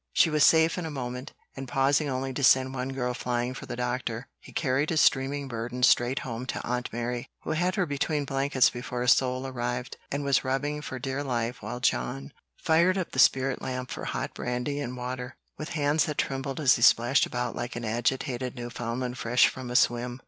She 0.13 0.31
was 0.31 0.43
safe 0.43 0.79
in 0.79 0.85
a 0.87 0.89
moment, 0.89 1.33
and 1.55 1.67
pausing 1.67 2.09
only 2.09 2.33
to 2.33 2.43
send 2.43 2.73
one 2.73 2.89
girl 2.89 3.13
flying 3.13 3.53
for 3.53 3.67
the 3.67 3.75
doctor, 3.75 4.27
he 4.39 4.51
carried 4.51 4.89
his 4.89 4.99
streaming 4.99 5.47
burden 5.47 5.83
straight 5.83 6.17
home 6.25 6.47
to 6.47 6.65
Aunt 6.65 6.91
Mary, 6.91 7.27
who 7.43 7.51
had 7.51 7.75
her 7.75 7.85
between 7.85 8.25
blankets 8.25 8.71
before 8.71 9.03
a 9.03 9.07
soul 9.07 9.45
arrived, 9.45 9.97
and 10.11 10.23
was 10.23 10.43
rubbing 10.43 10.81
for 10.81 10.97
dear 10.97 11.23
life 11.23 11.61
while 11.61 11.79
John 11.79 12.31
fired 12.57 12.97
up 12.97 13.11
the 13.11 13.19
spirit 13.19 13.61
lamp 13.61 13.91
for 13.91 14.05
hot 14.05 14.33
brandy 14.33 14.79
and 14.79 14.97
water, 14.97 15.37
with 15.59 15.69
hands 15.77 16.05
that 16.05 16.17
trembled 16.17 16.59
as 16.59 16.77
he 16.77 16.81
splashed 16.81 17.27
about 17.27 17.55
like 17.55 17.75
an 17.75 17.85
agitated 17.85 18.55
Newfoundland 18.55 19.19
fresh 19.19 19.47
from 19.49 19.69
a 19.69 19.75
swim. 19.75 20.19